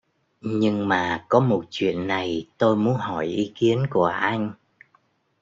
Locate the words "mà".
0.87-1.25